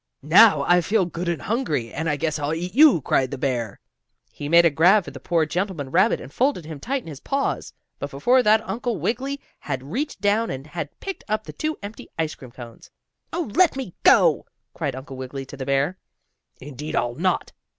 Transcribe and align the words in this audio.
"Now 0.23 0.63
I 0.63 0.81
feel 0.81 1.05
good 1.05 1.29
and 1.29 1.43
hungry, 1.43 1.93
and 1.93 2.09
I 2.09 2.15
guess 2.15 2.39
I'll 2.39 2.55
eat 2.55 2.73
you," 2.73 3.01
cried 3.01 3.29
the 3.29 3.37
bear. 3.37 3.79
He 4.31 4.49
made 4.49 4.65
a 4.65 4.71
grab 4.71 5.05
for 5.05 5.11
the 5.11 5.19
poor 5.19 5.45
gentleman 5.45 5.91
rabbit, 5.91 6.19
and 6.19 6.33
folded 6.33 6.65
him 6.65 6.79
tight 6.79 7.03
in 7.03 7.07
his 7.07 7.19
paws. 7.19 7.71
But 7.99 8.09
before 8.09 8.41
that 8.41 8.67
Uncle 8.67 8.97
Wiggily 8.97 9.39
had 9.59 9.83
reached 9.91 10.19
down 10.19 10.49
and 10.49 10.65
had 10.65 10.99
picked 11.01 11.23
up 11.27 11.43
the 11.43 11.53
two 11.53 11.77
empty 11.83 12.09
ice 12.17 12.33
cream 12.33 12.49
cones. 12.49 12.89
"Oh, 13.31 13.51
let 13.55 13.75
me 13.75 13.93
go!" 14.01 14.47
cried 14.73 14.95
Uncle 14.95 15.17
Wiggily 15.17 15.45
to 15.45 15.55
the 15.57 15.67
bear. 15.67 15.99
"Indeed 16.59 16.95
I'll 16.95 17.13
not!" 17.13 17.51